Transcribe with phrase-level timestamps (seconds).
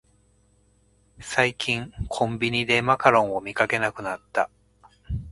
[1.19, 4.49] 最近コンビニでマカロンを見かけなくなった